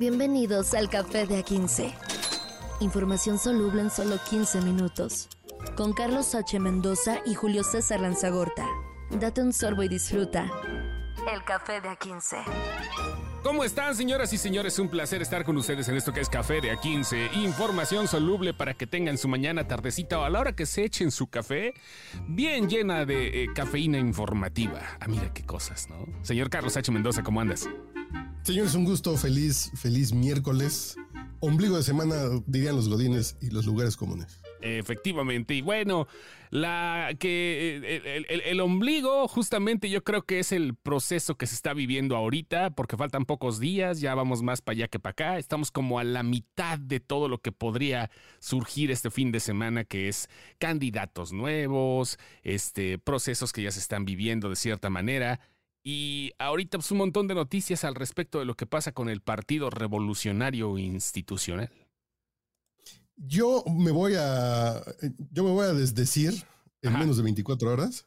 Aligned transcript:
Bienvenidos 0.00 0.72
al 0.72 0.88
Café 0.88 1.26
de 1.26 1.44
A15. 1.44 1.92
Información 2.80 3.38
soluble 3.38 3.82
en 3.82 3.90
solo 3.90 4.16
15 4.30 4.62
minutos. 4.62 5.28
Con 5.76 5.92
Carlos 5.92 6.34
H. 6.34 6.58
Mendoza 6.58 7.18
y 7.26 7.34
Julio 7.34 7.62
César 7.62 8.00
Lanzagorta. 8.00 8.66
Date 9.10 9.42
un 9.42 9.52
sorbo 9.52 9.82
y 9.82 9.88
disfruta. 9.88 10.50
El 11.30 11.44
Café 11.44 11.82
de 11.82 11.90
A15. 11.90 12.38
¿Cómo 13.42 13.62
están, 13.62 13.94
señoras 13.94 14.32
y 14.32 14.38
señores? 14.38 14.78
Un 14.78 14.88
placer 14.88 15.20
estar 15.20 15.44
con 15.44 15.58
ustedes 15.58 15.86
en 15.90 15.96
esto 15.96 16.14
que 16.14 16.20
es 16.20 16.30
Café 16.30 16.62
de 16.62 16.74
A15. 16.74 17.34
Información 17.34 18.08
soluble 18.08 18.54
para 18.54 18.72
que 18.72 18.86
tengan 18.86 19.18
su 19.18 19.28
mañana, 19.28 19.68
tardecita 19.68 20.18
o 20.18 20.24
a 20.24 20.30
la 20.30 20.40
hora 20.40 20.56
que 20.56 20.64
se 20.64 20.82
echen 20.82 21.10
su 21.10 21.26
café, 21.26 21.74
bien 22.26 22.70
llena 22.70 23.04
de 23.04 23.44
eh, 23.44 23.48
cafeína 23.54 23.98
informativa. 23.98 24.80
Ah, 24.98 25.08
mira 25.08 25.30
qué 25.34 25.42
cosas, 25.44 25.90
¿no? 25.90 26.06
Señor 26.22 26.48
Carlos 26.48 26.74
H. 26.78 26.90
Mendoza, 26.90 27.22
¿cómo 27.22 27.42
andas? 27.42 27.68
Señores, 28.42 28.74
un 28.74 28.84
gusto, 28.84 29.16
feliz, 29.16 29.70
feliz 29.74 30.14
miércoles. 30.14 30.96
Ombligo 31.40 31.76
de 31.76 31.82
semana, 31.82 32.16
dirían 32.46 32.74
los 32.74 32.88
godines 32.88 33.36
y 33.40 33.50
los 33.50 33.66
lugares 33.66 33.96
comunes. 33.96 34.40
Efectivamente, 34.62 35.54
y 35.54 35.62
bueno, 35.62 36.06
la 36.50 37.10
que 37.18 37.80
eh, 37.82 38.24
el, 38.28 38.40
el, 38.42 38.60
ombligo 38.60 39.26
justamente 39.26 39.88
yo 39.88 40.04
creo 40.04 40.22
que 40.22 40.38
es 40.38 40.52
el 40.52 40.74
proceso 40.74 41.36
que 41.36 41.46
se 41.46 41.54
está 41.54 41.72
viviendo 41.72 42.14
ahorita, 42.14 42.70
porque 42.70 42.98
faltan 42.98 43.24
pocos 43.24 43.58
días, 43.58 44.00
ya 44.00 44.14
vamos 44.14 44.42
más 44.42 44.60
para 44.60 44.74
allá 44.74 44.88
que 44.88 44.98
para 44.98 45.12
acá, 45.12 45.38
estamos 45.38 45.70
como 45.70 45.98
a 45.98 46.04
la 46.04 46.22
mitad 46.22 46.78
de 46.78 47.00
todo 47.00 47.28
lo 47.28 47.38
que 47.38 47.52
podría 47.52 48.10
surgir 48.38 48.90
este 48.90 49.10
fin 49.10 49.32
de 49.32 49.40
semana, 49.40 49.84
que 49.84 50.08
es 50.08 50.28
candidatos 50.58 51.32
nuevos, 51.32 52.18
este 52.42 52.98
procesos 52.98 53.52
que 53.52 53.62
ya 53.62 53.70
se 53.70 53.80
están 53.80 54.04
viviendo 54.04 54.50
de 54.50 54.56
cierta 54.56 54.90
manera. 54.90 55.40
Y 55.82 56.32
ahorita 56.38 56.78
pues, 56.78 56.90
un 56.90 56.98
montón 56.98 57.26
de 57.26 57.34
noticias 57.34 57.84
al 57.84 57.94
respecto 57.94 58.38
de 58.38 58.44
lo 58.44 58.54
que 58.54 58.66
pasa 58.66 58.92
con 58.92 59.08
el 59.08 59.20
Partido 59.22 59.70
Revolucionario 59.70 60.76
Institucional. 60.78 61.70
Yo 63.16 63.64
me 63.66 63.90
voy 63.90 64.14
a. 64.18 64.82
Yo 65.30 65.44
me 65.44 65.50
voy 65.50 65.66
a 65.66 65.72
desdecir 65.72 66.44
en 66.82 66.98
menos 66.98 67.16
de 67.16 67.22
24 67.22 67.70
horas. 67.70 68.06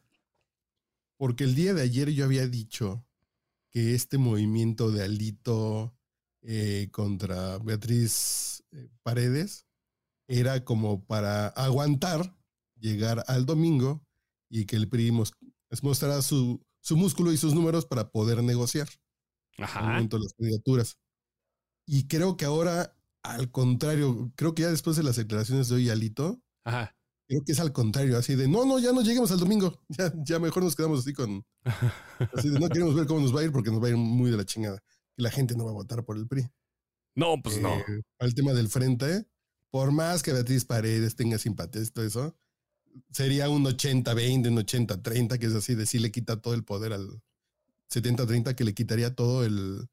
Porque 1.16 1.44
el 1.44 1.54
día 1.54 1.74
de 1.74 1.82
ayer 1.82 2.10
yo 2.10 2.24
había 2.24 2.46
dicho 2.48 3.04
que 3.70 3.94
este 3.94 4.18
movimiento 4.18 4.90
de 4.90 5.04
Alito 5.04 5.94
eh, 6.42 6.88
contra 6.90 7.58
Beatriz 7.58 8.64
eh, 8.72 8.88
Paredes 9.02 9.66
era 10.26 10.64
como 10.64 11.04
para 11.04 11.48
aguantar 11.48 12.36
llegar 12.78 13.24
al 13.28 13.46
domingo 13.46 14.04
y 14.48 14.66
que 14.66 14.76
el 14.76 14.88
PRI 14.88 15.12
mostrara 15.82 16.20
su, 16.22 16.60
su 16.84 16.98
músculo 16.98 17.32
y 17.32 17.38
sus 17.38 17.54
números 17.54 17.86
para 17.86 18.10
poder 18.10 18.42
negociar. 18.42 18.88
Ajá. 19.56 19.82
momento 19.82 20.18
de 20.18 20.24
las 20.24 20.34
candidaturas. 20.34 20.98
Y 21.86 22.06
creo 22.08 22.36
que 22.36 22.44
ahora, 22.44 22.96
al 23.22 23.50
contrario, 23.50 24.32
creo 24.36 24.54
que 24.54 24.62
ya 24.62 24.70
después 24.70 24.96
de 24.96 25.02
las 25.02 25.16
declaraciones 25.16 25.68
de 25.68 25.76
hoy, 25.76 25.88
Alito, 25.88 26.42
Ajá. 26.64 26.94
creo 27.26 27.42
que 27.44 27.52
es 27.52 27.60
al 27.60 27.72
contrario, 27.72 28.18
así 28.18 28.34
de, 28.34 28.48
no, 28.48 28.64
no, 28.66 28.78
ya 28.78 28.92
no 28.92 29.00
lleguemos 29.00 29.30
al 29.30 29.38
domingo, 29.38 29.80
ya, 29.88 30.12
ya 30.26 30.38
mejor 30.38 30.64
nos 30.64 30.76
quedamos 30.76 31.00
así 31.00 31.14
con, 31.14 31.44
así 32.34 32.50
de, 32.50 32.58
no 32.58 32.68
queremos 32.68 32.94
ver 32.94 33.06
cómo 33.06 33.20
nos 33.20 33.34
va 33.34 33.40
a 33.40 33.44
ir 33.44 33.52
porque 33.52 33.70
nos 33.70 33.82
va 33.82 33.86
a 33.86 33.90
ir 33.90 33.96
muy 33.96 34.30
de 34.30 34.36
la 34.36 34.44
chingada, 34.44 34.78
que 35.16 35.22
la 35.22 35.30
gente 35.30 35.56
no 35.56 35.64
va 35.64 35.70
a 35.70 35.74
votar 35.74 36.04
por 36.04 36.18
el 36.18 36.26
PRI. 36.26 36.48
No, 37.16 37.40
pues 37.42 37.60
no. 37.62 37.74
Eh, 37.76 38.02
al 38.18 38.34
tema 38.34 38.52
del 38.52 38.68
frente, 38.68 39.26
por 39.70 39.92
más 39.92 40.22
que 40.22 40.32
Beatriz 40.32 40.64
Paredes 40.64 41.14
tenga 41.16 41.38
simpatía 41.38 41.80
y 41.80 41.86
todo 41.86 42.04
eso, 42.04 42.36
sería 43.10 43.48
un 43.48 43.64
80-20, 43.64 44.48
un 44.48 44.58
80-30, 44.58 45.38
que 45.38 45.46
es 45.46 45.54
así, 45.54 45.74
de 45.74 45.86
sí 45.86 45.98
le 45.98 46.10
quita 46.10 46.40
todo 46.40 46.54
el 46.54 46.64
poder 46.64 46.92
al 46.92 47.22
70-30, 47.90 48.54
que 48.54 48.64
le 48.64 48.74
quitaría 48.74 49.14
todo 49.14 49.44
el, 49.44 49.88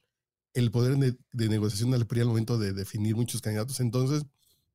el 0.54 0.72
poder 0.72 0.98
de, 0.98 1.50
negociación 1.50 1.94
al 1.94 2.08
PRI 2.08 2.22
al 2.22 2.28
momento 2.28 2.58
de 2.58 2.74
definir 2.74 3.16
muchos 3.16 3.42
candidatos. 3.42 3.80
Entonces, 3.80 4.24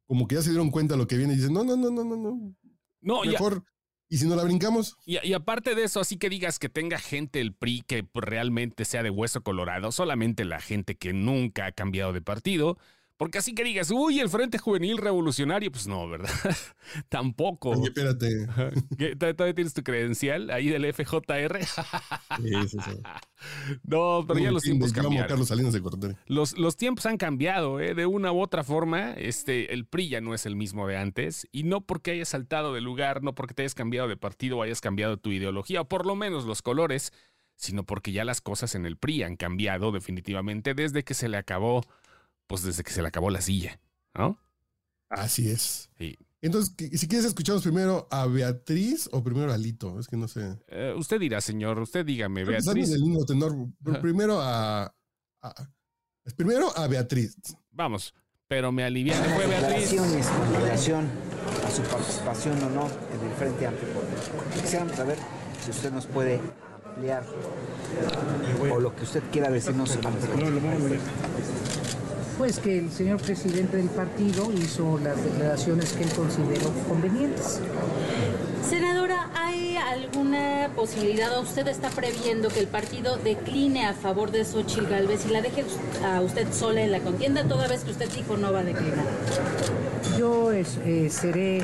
como 0.07 0.27
que 0.27 0.37
ya 0.37 0.43
se 0.43 0.51
dieron 0.51 0.71
cuenta 0.71 0.95
de 0.95 0.99
lo 0.99 1.07
que 1.07 1.17
viene 1.17 1.35
y 1.35 1.37
dicen, 1.37 1.53
no, 1.53 1.65
no, 1.65 1.77
no, 1.77 1.91
no, 1.91 2.05
no, 2.05 2.17
no. 2.17 2.55
No, 3.01 3.23
mejor. 3.23 3.65
Y 4.09 4.19
si 4.19 4.27
no 4.27 4.37
la 4.37 4.45
brincamos. 4.45 4.97
Y, 5.05 5.19
y, 5.27 5.33
aparte 5.33 5.75
de 5.75 5.83
eso, 5.83 5.99
así 5.99 6.17
que 6.17 6.31
digas 6.31 6.61
que 6.61 6.69
tenga 6.69 6.99
gente 6.99 7.41
el 7.41 7.55
PRI 7.55 7.83
que 7.83 8.07
realmente 8.15 8.85
sea 8.85 9.03
de 9.03 9.11
hueso 9.11 9.43
colorado, 9.43 9.91
solamente 9.91 10.45
la 10.45 10.61
gente 10.61 10.97
que 10.97 11.13
nunca 11.13 11.67
ha 11.67 11.73
cambiado 11.73 12.13
de 12.13 12.23
partido, 12.23 12.79
porque 13.17 13.39
así 13.39 13.55
que 13.55 13.65
digas, 13.65 13.91
uy, 13.91 14.21
el 14.21 14.29
Frente 14.29 14.59
Juvenil 14.59 14.99
Revolucionario, 14.99 15.73
pues 15.73 15.87
no, 15.87 16.09
¿verdad? 16.09 16.31
Tampoco. 17.09 17.71
Oye, 17.71 17.89
espérate. 17.89 18.47
¿Todavía 19.17 19.55
tienes 19.55 19.73
tu 19.73 19.83
credencial 19.83 20.51
ahí 20.51 20.69
del 20.69 20.93
FJR? 20.93 21.65
sí, 21.65 22.69
sí, 22.69 22.79
sí. 22.85 23.01
No, 23.85 24.25
pero 24.27 24.41
ya 24.41 24.51
los 24.51 24.63
tiempos 24.63 24.93
cambiaron. 24.93 25.29
Carlos 25.29 25.49
Salinas 25.49 25.73
de 25.73 25.83
los, 26.27 26.59
los 26.59 26.77
tiempos 26.77 27.07
han 27.07 27.17
cambiado, 27.17 27.81
¿eh? 27.81 27.95
De 27.95 28.07
una 28.07 28.33
u 28.33 28.41
otra 28.41 28.65
forma, 28.65 29.13
este, 29.13 29.73
el 29.73 29.87
PRI 29.87 30.09
ya 30.09 30.21
no 30.21 30.35
es 30.35 30.47
el 30.47 30.57
mismo 30.57 30.87
de 30.87 30.97
antes. 30.97 31.47
Y 31.53 31.63
no 31.63 31.81
porque 31.83 32.13
hayas 32.13 32.31
saltado 32.31 32.75
de 32.75 32.81
lugar, 32.81 33.23
no 33.23 33.35
porque 33.35 33.55
te 33.55 33.63
hayas 33.63 33.75
cambiado 33.75 34.09
de 34.09 34.17
partido 34.17 34.59
o 34.59 34.63
hayas 34.63 34.81
cambiado 34.81 35.17
tu 35.17 35.33
ideología, 35.33 35.83
o 35.83 35.89
por 35.89 36.07
lo 36.07 36.17
menos 36.17 36.45
los 36.45 36.63
colores, 36.63 37.13
sino 37.57 37.85
porque 37.85 38.13
ya 38.13 38.25
las 38.25 38.41
cosas 38.41 38.75
en 38.75 38.87
el 38.87 38.97
PRI 38.97 39.23
han 39.23 39.37
cambiado 39.37 39.93
definitivamente 39.93 40.75
desde 40.75 41.05
que 41.05 41.15
se 41.15 41.29
le 41.29 41.37
acabó 41.37 41.83
pues 42.47 42.63
desde 42.63 42.83
que 42.83 42.93
se 42.93 43.03
le 43.03 43.09
acabó 43.09 43.31
la 43.31 43.41
silla, 43.41 43.81
¿no? 44.15 44.39
Así 45.09 45.51
es. 45.51 45.91
Sí. 45.99 46.19
Entonces, 46.43 46.75
si 46.77 47.09
quieres, 47.09 47.27
escuchamos 47.27 47.63
primero 47.63 48.07
a 48.11 48.27
Beatriz 48.27 49.09
o 49.13 49.23
primero 49.23 49.53
a 49.53 49.59
Lito. 49.59 49.99
Es 49.99 50.07
que 50.07 50.17
no 50.17 50.29
sé. 50.29 50.59
Eh, 50.69 50.95
usted 50.97 51.19
dirá, 51.19 51.41
señor. 51.41 51.79
Usted 51.79 52.05
dígame, 52.05 52.45
Beatriz. 52.45 52.91
El 52.91 53.03
tenor. 53.27 53.55
Primero 54.01 54.41
a, 54.41 54.95
Primero 56.35 56.77
a 56.77 56.87
Beatriz. 56.89 57.37
Vamos, 57.71 58.15
pero 58.49 58.73
me 58.73 58.83
alivia. 58.85 59.15
Fue 59.15 59.47
Beatriz. 59.47 59.95
con 59.95 60.55
relación 60.55 61.09
a 61.65 61.71
su 61.71 61.83
participación 61.83 62.63
o 62.65 62.71
no 62.71 62.87
en 62.87 63.29
el 63.29 63.37
Frente 63.37 63.67
Amplio 63.67 63.89
Quisiéramos 64.55 64.97
saber 64.97 65.19
si 65.65 65.71
usted 65.71 65.93
nos 65.93 66.07
puede 66.07 66.41
ampliar 66.85 67.25
o 68.71 68.81
lo 68.81 68.95
que 68.95 69.05
usted 69.05 69.23
quiera 69.31 69.51
decirnos 69.51 69.97
pues 72.39 72.59
que 72.59 72.79
el 72.79 72.91
señor 72.91 73.21
presidente 73.21 73.77
del 73.77 73.89
partido 73.89 74.53
hizo 74.53 74.99
las 75.03 75.23
declaraciones 75.23 75.93
que 75.93 76.05
él 76.05 76.11
consideró 76.11 76.71
convenientes. 76.89 77.61
Senadora, 78.69 79.31
¿hay 79.35 79.77
alguna 79.77 80.71
posibilidad 80.75 81.39
o 81.39 81.43
usted 81.43 81.67
está 81.69 81.89
previendo 81.91 82.49
que 82.49 82.61
el 82.61 82.67
partido 82.67 83.17
decline 83.17 83.87
a 83.87 83.95
favor 83.95 84.31
de 84.33 84.45
Xochitl 84.45 84.87
Galvez 84.87 85.25
y 85.27 85.31
la 85.31 85.41
deje 85.41 85.65
a 86.05 86.21
usted 86.21 86.53
sola 86.53 86.83
en 86.83 86.93
la 86.93 87.01
contienda 87.01 87.45
toda 87.45 87.69
vez 87.69 87.85
que 87.85 87.93
usted 87.93 88.11
dijo 88.13 88.37
no 88.37 88.53
va 88.53 88.61
a 88.61 88.65
declinar? 88.65 89.07
Yo 90.19 90.53
eh, 90.53 90.65
seré 91.11 91.63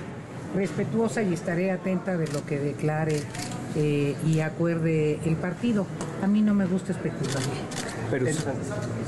respetuosa 0.55 1.23
y 1.23 1.35
estaré 1.35 1.71
atenta 1.71 2.17
de 2.17 2.29
lo 2.29 2.45
que 2.47 2.59
declare 2.59 3.23
eh, 3.75 4.15
y 4.27 4.41
acuerde 4.41 5.19
el 5.25 5.37
partido. 5.37 5.87
A 6.23 6.27
mí 6.27 6.41
no 6.41 6.55
me 6.55 6.67
gusta 6.67 6.93
especular. 6.93 7.43
Pero 8.13 8.27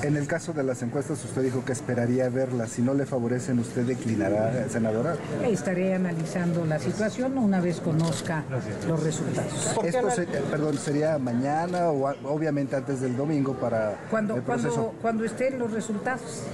en, 0.03 0.17
el 0.17 0.27
caso 0.27 0.55
de 0.55 0.63
las 0.63 0.81
encuestas, 0.81 1.23
usted 1.23 1.43
dijo 1.43 1.63
que 1.63 1.73
esperaría 1.73 2.31
verlas. 2.31 2.71
Si 2.71 2.81
no 2.81 2.95
le 2.95 3.05
favorecen, 3.05 3.59
¿usted 3.59 3.83
declinará, 3.83 4.67
senadora? 4.71 5.17
Estaré 5.47 5.93
analizando 5.93 6.65
la 6.65 6.79
situación 6.79 7.37
una 7.37 7.61
vez 7.61 7.81
conozca 7.81 8.45
los 8.89 9.03
resultados. 9.03 9.77
Esto, 9.85 10.09
perdón, 10.51 10.79
sería 10.79 11.19
mañana 11.19 11.91
o 11.91 12.15
obviamente 12.25 12.77
antes 12.77 13.03
del 13.03 13.15
domingo 13.15 13.53
para 13.53 13.99
cuando, 14.09 14.37
el 14.37 14.43
proceso. 14.43 14.75
Cuando, 14.75 15.03
cuando 15.03 15.25
estén 15.27 15.59
los 15.59 15.71
resultados. 15.71 16.45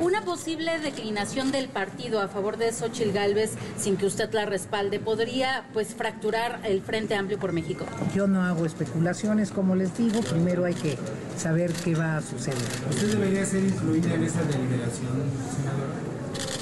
Una 0.00 0.24
posible 0.24 0.78
declinación 0.80 1.52
del 1.52 1.68
partido 1.68 2.22
a 2.22 2.28
favor 2.28 2.56
de 2.56 2.72
Xochitl 2.72 3.12
Galvez 3.12 3.50
sin 3.76 3.98
que 3.98 4.06
usted 4.06 4.32
la 4.32 4.46
respalde 4.46 4.98
podría 4.98 5.66
pues 5.74 5.94
fracturar 5.94 6.60
el 6.64 6.80
Frente 6.80 7.16
Amplio 7.16 7.38
por 7.38 7.52
México. 7.52 7.84
Yo 8.14 8.26
no 8.26 8.42
hago 8.42 8.64
especulaciones, 8.64 9.50
como 9.50 9.76
les 9.76 9.94
digo. 9.98 10.20
Primero 10.22 10.64
hay 10.64 10.74
que 10.74 10.96
saber 11.36 11.72
qué 11.82 11.94
va 11.94 12.18
a 12.18 12.22
suceder. 12.22 12.58
¿Usted 12.90 13.12
debería 13.12 13.44
ser 13.44 13.64
incluida 13.64 14.14
en 14.14 14.22
esa 14.22 14.42
deliberación, 14.42 15.08
senadora? 15.56 16.12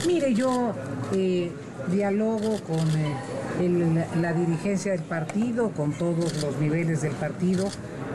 Mire, 0.06 0.34
yo 0.34 0.72
eh, 1.12 1.50
dialogo 1.90 2.58
con 2.62 2.88
eh, 2.96 4.06
la 4.20 4.32
dirigencia 4.32 4.92
del 4.92 5.02
partido, 5.02 5.70
con 5.70 5.92
todos 5.92 6.42
los 6.42 6.58
niveles 6.58 7.02
del 7.02 7.12
partido, 7.12 7.68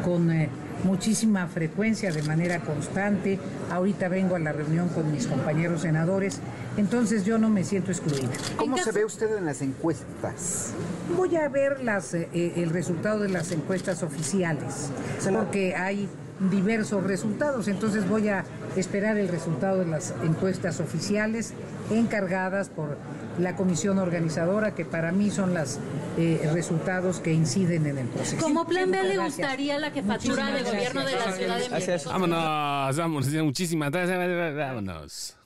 con 0.04 0.32
eh, 0.32 0.50
muchísima 0.84 1.48
frecuencia, 1.48 2.12
de 2.12 2.24
manera 2.24 2.60
constante. 2.62 3.40
Ahorita 3.72 4.08
vengo 4.10 4.36
a 4.36 4.40
la 4.40 4.52
reunión 4.52 4.90
con 4.90 5.12
mis 5.12 5.28
compañeros 5.28 5.82
senadores, 5.82 6.40
entonces 6.76 7.24
yo 7.24 7.38
no 7.38 7.50
me 7.50 7.64
siento 7.64 7.92
excluida. 7.92 8.30
¿Cómo 8.58 8.78
se 8.78 8.92
ve 8.92 9.06
usted 9.06 9.38
en 9.38 9.46
las 9.46 9.62
encuestas? 9.62 10.72
Voy 11.16 11.36
a 11.36 11.48
ver 11.50 11.84
las, 11.84 12.16
el 12.16 12.70
resultado 12.72 13.20
de 13.20 13.30
las 13.30 13.52
encuestas 13.52 14.02
oficiales, 14.02 14.90
porque 15.32 15.76
hay 15.76 16.10
diversos 16.40 17.04
resultados. 17.04 17.68
Entonces 17.68 18.08
voy 18.08 18.28
a 18.30 18.44
esperar 18.76 19.18
el 19.18 19.28
resultado 19.28 19.80
de 19.80 19.86
las 19.86 20.14
encuestas 20.24 20.80
oficiales 20.80 21.54
encargadas 21.92 22.70
por 22.70 22.98
la 23.40 23.56
comisión 23.56 23.98
organizadora, 24.00 24.76
que 24.76 24.86
para 24.86 25.12
mí 25.12 25.30
son 25.30 25.54
las 25.54 25.80
eh, 26.18 26.50
resultados 26.54 27.20
que 27.20 27.34
inciden 27.34 27.86
en 27.86 27.98
el 27.98 28.08
proceso. 28.08 28.42
Como 28.42 28.66
plan 28.66 28.90
B 28.92 29.04
le 29.04 29.16
gracias. 29.16 29.38
gustaría 29.38 29.78
la 29.80 29.92
jefatura 29.92 30.52
de 30.52 30.64
gobierno 30.64 31.06
de 31.06 31.12
la 31.12 31.18
gracias. 31.18 31.38
Ciudad 31.38 31.58
de 31.60 31.68
Gracias. 31.70 31.88
México. 32.06 32.10
Vámonos, 32.12 32.98
vámonos, 32.98 33.28
muchísimas 33.44 33.92
gracias. 33.92 34.56
Vámonos. 34.56 35.38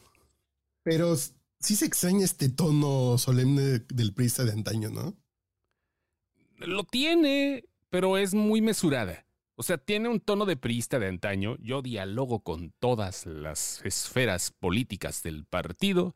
Pero 0.84 1.16
sí 1.16 1.76
se 1.76 1.86
extraña 1.86 2.26
este 2.26 2.50
tono 2.50 3.18
solemne 3.18 3.80
del 3.90 4.14
priista 4.14 4.44
de 4.44 4.52
antaño, 4.52 4.90
¿no? 4.90 5.16
Lo 6.58 6.84
tiene, 6.84 7.64
pero 7.90 8.18
es 8.18 8.34
muy 8.34 8.62
mesurada. 8.62 9.26
O 9.60 9.64
sea, 9.64 9.78
tiene 9.78 10.08
un 10.08 10.22
tono 10.22 10.46
de 10.46 10.56
priista 10.56 11.00
de 11.00 11.08
antaño. 11.08 11.58
Yo 11.60 11.82
dialogo 11.82 12.44
con 12.44 12.72
todas 12.80 13.26
las 13.26 13.82
esferas 13.84 14.52
políticas 14.52 15.22
del 15.22 15.44
partido. 15.44 16.14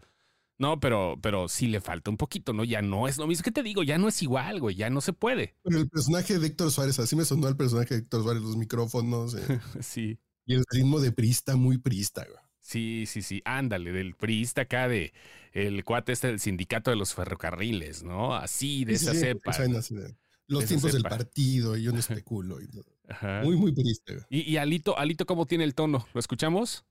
No, 0.57 0.80
pero, 0.80 1.18
pero 1.22 1.50
sí 1.50 1.68
le 1.68 1.81
falta 1.81 2.10
un 2.10 2.16
poquito, 2.16 2.54
¿no? 2.54 2.63
Ya 2.63 2.81
no 2.81 3.06
es 3.10 3.18
lo 3.18 3.28
mismo 3.28 3.44
que 3.44 3.51
te 3.51 3.63
digo, 3.63 3.84
ya 3.84 3.98
no 3.98 4.07
es 4.07 4.22
igual, 4.22 4.62
güey, 4.62 4.78
ya 4.78 4.90
no 4.90 5.01
se 5.01 5.12
puede. 5.12 5.57
Pero 5.63 5.78
el 5.80 5.90
personaje 5.90 6.40
de 6.40 6.48
Héctor 6.48 6.72
Suárez, 6.72 7.00
así 7.00 7.18
me 7.18 7.25
sonó 7.25 7.50
el 7.50 7.57
personaje 7.57 7.95
de 7.95 8.00
Héctor 8.01 8.24
Suárez, 8.24 8.44
los 8.44 8.56
micrófonos 8.56 9.36
eh, 9.36 9.60
Sí, 9.81 10.19
y 10.45 10.54
el 10.54 10.63
ritmo 10.72 11.01
de 11.01 11.12
priista, 11.12 11.57
muy 11.57 11.80
priista, 11.80 12.24
güey. 12.24 12.38
sí, 12.62 13.04
sí, 13.07 13.22
sí. 13.24 13.42
Ándale, 13.44 13.92
del 13.92 14.16
priista 14.16 14.62
acá 14.62 14.88
de 14.88 15.12
el 15.51 15.84
cuate 15.84 16.13
este 16.13 16.28
del 16.28 16.40
sindicato 16.40 16.92
de 16.92 16.98
los 16.98 17.13
ferrocarriles, 17.13 18.04
¿no? 18.04 18.36
Así, 18.36 18.86
de 18.86 18.98
Sí, 18.98 19.06
esa 19.06 19.13
sí, 19.16 19.19
cepa. 19.19 19.51
suena 19.51 19.80
así 19.80 19.95
de- 19.95 20.16
Los 20.48 20.66
tiempos 20.66 20.94
del 20.94 21.04
partido, 21.04 21.75
y 21.75 21.84
yo 21.84 21.92
no 21.92 22.00
especulo. 22.24 22.62
y 22.62 22.68
todo. 22.68 22.86
Ajá. 23.07 23.41
Muy, 23.44 23.57
muy 23.57 23.71
güey. 23.71 24.25
Y, 24.29 24.41
y 24.51 24.57
Alito, 24.57 24.97
Alito, 24.97 25.25
¿cómo 25.25 25.45
tiene 25.45 25.63
el 25.63 25.75
tono? 25.75 26.05
¿Lo 26.13 26.19
escuchamos? 26.19 26.85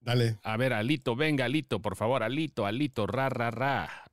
Dale. 0.00 0.38
A 0.42 0.56
ver, 0.56 0.72
Alito, 0.72 1.16
venga, 1.16 1.46
Alito, 1.46 1.80
por 1.80 1.96
favor, 1.96 2.22
Alito, 2.22 2.66
Alito, 2.66 3.06
ra, 3.06 3.28
ra, 3.28 3.50
ra. 3.50 4.07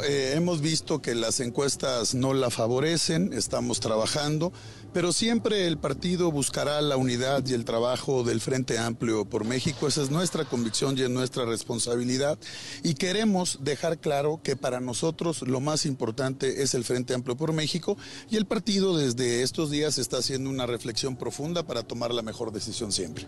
Eh, 0.00 0.34
hemos 0.34 0.60
visto 0.60 1.02
que 1.02 1.14
las 1.14 1.40
encuestas 1.40 2.14
no 2.14 2.32
la 2.32 2.50
favorecen, 2.50 3.32
estamos 3.32 3.80
trabajando, 3.80 4.52
pero 4.92 5.12
siempre 5.12 5.66
el 5.66 5.76
partido 5.76 6.30
buscará 6.30 6.80
la 6.80 6.96
unidad 6.96 7.44
y 7.46 7.54
el 7.54 7.64
trabajo 7.64 8.24
del 8.24 8.40
Frente 8.40 8.78
Amplio 8.78 9.24
por 9.24 9.44
México. 9.44 9.88
Esa 9.88 10.02
es 10.02 10.10
nuestra 10.10 10.44
convicción 10.44 10.96
y 10.96 11.02
es 11.02 11.10
nuestra 11.10 11.44
responsabilidad. 11.44 12.38
Y 12.82 12.94
queremos 12.94 13.58
dejar 13.62 13.98
claro 13.98 14.40
que 14.42 14.56
para 14.56 14.80
nosotros 14.80 15.42
lo 15.42 15.60
más 15.60 15.84
importante 15.84 16.62
es 16.62 16.74
el 16.74 16.84
Frente 16.84 17.14
Amplio 17.14 17.36
por 17.36 17.52
México 17.52 17.96
y 18.30 18.36
el 18.36 18.46
partido 18.46 18.96
desde 18.96 19.42
estos 19.42 19.70
días 19.70 19.98
está 19.98 20.18
haciendo 20.18 20.48
una 20.48 20.66
reflexión 20.66 21.16
profunda 21.16 21.62
para 21.64 21.82
tomar 21.82 22.12
la 22.12 22.22
mejor 22.22 22.52
decisión 22.52 22.92
siempre. 22.92 23.26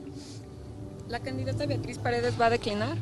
¿La 1.08 1.20
candidata 1.20 1.66
Beatriz 1.66 1.98
Paredes 1.98 2.34
va 2.40 2.46
a 2.46 2.50
declinar? 2.50 2.96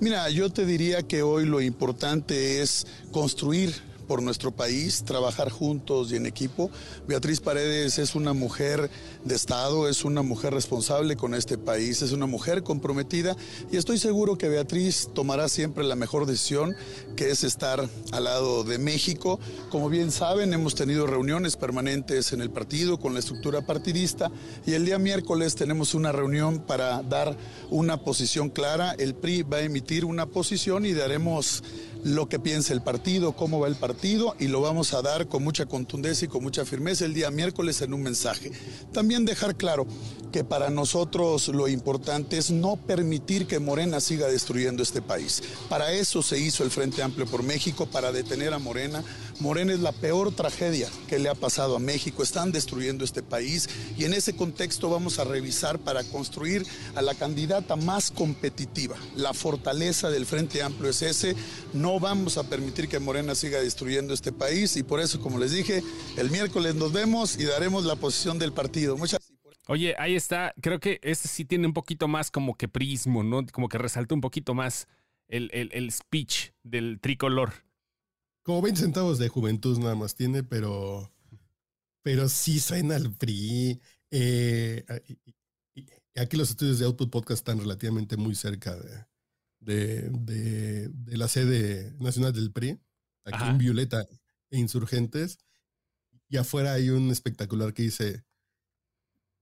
Mira, 0.00 0.30
yo 0.30 0.48
te 0.48 0.64
diría 0.64 1.02
que 1.02 1.22
hoy 1.22 1.44
lo 1.44 1.60
importante 1.60 2.62
es 2.62 2.86
construir 3.12 3.74
por 4.10 4.24
nuestro 4.24 4.50
país, 4.50 5.04
trabajar 5.04 5.50
juntos 5.50 6.10
y 6.10 6.16
en 6.16 6.26
equipo. 6.26 6.68
Beatriz 7.06 7.38
Paredes 7.38 7.96
es 8.00 8.16
una 8.16 8.32
mujer 8.32 8.90
de 9.24 9.36
Estado, 9.36 9.88
es 9.88 10.04
una 10.04 10.22
mujer 10.22 10.52
responsable 10.52 11.14
con 11.14 11.32
este 11.32 11.56
país, 11.56 12.02
es 12.02 12.10
una 12.10 12.26
mujer 12.26 12.64
comprometida 12.64 13.36
y 13.70 13.76
estoy 13.76 13.98
seguro 13.98 14.36
que 14.36 14.48
Beatriz 14.48 15.10
tomará 15.14 15.48
siempre 15.48 15.84
la 15.84 15.94
mejor 15.94 16.26
decisión, 16.26 16.74
que 17.14 17.30
es 17.30 17.44
estar 17.44 17.88
al 18.10 18.24
lado 18.24 18.64
de 18.64 18.78
México. 18.78 19.38
Como 19.70 19.88
bien 19.88 20.10
saben, 20.10 20.52
hemos 20.54 20.74
tenido 20.74 21.06
reuniones 21.06 21.54
permanentes 21.54 22.32
en 22.32 22.40
el 22.40 22.50
partido 22.50 22.98
con 22.98 23.14
la 23.14 23.20
estructura 23.20 23.64
partidista 23.64 24.28
y 24.66 24.72
el 24.72 24.86
día 24.86 24.98
miércoles 24.98 25.54
tenemos 25.54 25.94
una 25.94 26.10
reunión 26.10 26.58
para 26.66 27.04
dar 27.04 27.36
una 27.70 27.98
posición 27.98 28.50
clara. 28.50 28.92
El 28.98 29.14
PRI 29.14 29.44
va 29.44 29.58
a 29.58 29.62
emitir 29.62 30.04
una 30.04 30.26
posición 30.26 30.84
y 30.84 30.94
daremos 30.94 31.62
lo 32.04 32.28
que 32.28 32.38
piensa 32.38 32.72
el 32.72 32.82
partido, 32.82 33.32
cómo 33.32 33.60
va 33.60 33.68
el 33.68 33.76
partido 33.76 34.34
y 34.38 34.48
lo 34.48 34.60
vamos 34.60 34.94
a 34.94 35.02
dar 35.02 35.28
con 35.28 35.44
mucha 35.44 35.66
contundencia 35.66 36.26
y 36.26 36.28
con 36.28 36.42
mucha 36.42 36.64
firmeza 36.64 37.04
el 37.04 37.14
día 37.14 37.30
miércoles 37.30 37.80
en 37.82 37.94
un 37.94 38.02
mensaje. 38.02 38.52
También 38.92 39.24
dejar 39.24 39.56
claro 39.56 39.86
que 40.32 40.44
para 40.44 40.70
nosotros 40.70 41.48
lo 41.48 41.68
importante 41.68 42.38
es 42.38 42.50
no 42.50 42.76
permitir 42.76 43.46
que 43.46 43.58
Morena 43.58 44.00
siga 44.00 44.28
destruyendo 44.28 44.82
este 44.82 45.02
país. 45.02 45.42
Para 45.68 45.92
eso 45.92 46.22
se 46.22 46.38
hizo 46.38 46.64
el 46.64 46.70
Frente 46.70 47.02
Amplio 47.02 47.26
por 47.26 47.42
México, 47.42 47.86
para 47.86 48.12
detener 48.12 48.52
a 48.52 48.58
Morena. 48.58 49.02
Morena 49.40 49.72
es 49.72 49.80
la 49.80 49.92
peor 49.92 50.32
tragedia 50.32 50.88
que 51.08 51.18
le 51.18 51.30
ha 51.30 51.34
pasado 51.34 51.76
a 51.76 51.78
México. 51.78 52.22
Están 52.22 52.52
destruyendo 52.52 53.04
este 53.04 53.22
país 53.22 53.68
y 53.96 54.04
en 54.04 54.12
ese 54.12 54.36
contexto 54.36 54.90
vamos 54.90 55.18
a 55.18 55.24
revisar 55.24 55.78
para 55.78 56.04
construir 56.04 56.66
a 56.94 57.00
la 57.00 57.14
candidata 57.14 57.74
más 57.76 58.10
competitiva. 58.10 58.96
La 59.16 59.32
fortaleza 59.32 60.10
del 60.10 60.26
Frente 60.26 60.62
Amplio 60.62 60.90
es 60.90 61.00
ese. 61.00 61.34
No 61.72 61.98
vamos 61.98 62.36
a 62.36 62.44
permitir 62.44 62.88
que 62.88 62.98
Morena 62.98 63.34
siga 63.34 63.60
destruyendo 63.60 64.12
este 64.12 64.30
país 64.30 64.76
y 64.76 64.82
por 64.82 65.00
eso, 65.00 65.20
como 65.20 65.38
les 65.38 65.52
dije, 65.52 65.82
el 66.18 66.30
miércoles 66.30 66.74
nos 66.74 66.92
vemos 66.92 67.38
y 67.38 67.44
daremos 67.44 67.84
la 67.84 67.96
posición 67.96 68.38
del 68.38 68.52
partido. 68.52 68.96
Muchas 68.96 69.20
Oye, 69.68 69.94
ahí 69.98 70.16
está. 70.16 70.52
Creo 70.60 70.80
que 70.80 70.98
este 71.02 71.28
sí 71.28 71.44
tiene 71.44 71.66
un 71.66 71.72
poquito 71.72 72.08
más 72.08 72.30
como 72.30 72.56
que 72.56 72.68
prismo, 72.68 73.22
¿no? 73.22 73.46
Como 73.46 73.68
que 73.68 73.78
resalta 73.78 74.14
un 74.14 74.20
poquito 74.20 74.52
más 74.52 74.86
el 75.28 75.88
speech 75.92 76.50
del 76.64 76.98
tricolor. 77.00 77.69
Como 78.42 78.62
20 78.62 78.80
centavos 78.80 79.18
de 79.18 79.28
juventud 79.28 79.78
nada 79.78 79.94
más 79.94 80.14
tiene, 80.14 80.42
pero, 80.42 81.12
pero 82.02 82.28
sí 82.28 82.58
suena 82.60 82.96
al 82.96 83.12
PRI. 83.12 83.80
Eh, 84.10 84.84
aquí 86.16 86.36
los 86.36 86.50
estudios 86.50 86.78
de 86.78 86.86
Output 86.86 87.10
Podcast 87.10 87.40
están 87.40 87.58
relativamente 87.60 88.16
muy 88.16 88.34
cerca 88.34 88.76
de, 88.76 89.04
de, 89.60 90.08
de- 90.10 90.88
de 90.88 91.16
la 91.16 91.28
sede 91.28 91.92
nacional 92.00 92.32
del 92.32 92.50
PRI, 92.52 92.70
aquí 93.24 93.36
Ajá. 93.36 93.50
en 93.50 93.58
Violeta 93.58 94.06
e 94.50 94.58
Insurgentes. 94.58 95.38
Y 96.28 96.36
afuera 96.36 96.72
hay 96.74 96.90
un 96.90 97.10
espectacular 97.10 97.74
que 97.74 97.82
dice, 97.82 98.24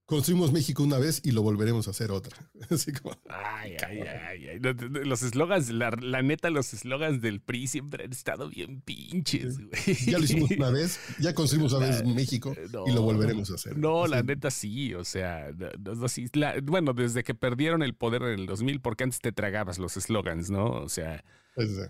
construimos 0.09 0.51
México 0.51 0.81
una 0.83 0.97
vez 0.97 1.21
y 1.23 1.31
lo 1.31 1.43
volveremos 1.43 1.87
a 1.87 1.91
hacer 1.91 2.09
otra. 2.11 2.35
Así 2.69 2.91
como, 2.91 3.15
Ay, 3.29 3.75
ay, 3.87 3.99
ay, 4.01 4.47
ay. 4.47 4.59
Los 5.05 5.21
eslogans, 5.21 5.69
la, 5.69 5.91
la 6.01 6.23
neta, 6.23 6.49
los 6.49 6.73
eslogans 6.73 7.21
del 7.21 7.39
PRI 7.39 7.67
siempre 7.67 8.05
han 8.05 8.11
estado 8.11 8.49
bien 8.49 8.81
pinches, 8.81 9.59
güey. 9.59 9.95
ya 10.07 10.17
lo 10.17 10.23
hicimos 10.25 10.49
una 10.51 10.71
vez, 10.71 10.99
ya 11.19 11.33
construimos 11.35 11.73
una 11.73 11.85
vez 11.87 12.03
México 12.15 12.55
y 12.87 12.91
lo 12.91 13.03
volveremos 13.03 13.51
a 13.51 13.53
hacer. 13.55 13.77
No, 13.77 14.07
la 14.07 14.23
neta 14.23 14.49
sí, 14.49 14.93
o 14.95 15.03
sea, 15.05 15.51
no, 15.55 15.67
no, 15.79 15.95
no, 15.95 16.07
sí, 16.07 16.25
la- 16.33 16.55
bueno, 16.63 16.93
desde 16.93 17.23
que 17.23 17.35
perdieron 17.35 17.83
el 17.83 17.93
poder 17.93 18.23
en 18.23 18.39
el 18.39 18.45
2000, 18.47 18.81
porque 18.81 19.03
antes 19.03 19.19
te 19.19 19.31
tragabas 19.31 19.77
los 19.77 19.95
eslogans, 19.95 20.49
¿no? 20.49 20.65
O 20.71 20.89
sea, 20.89 21.23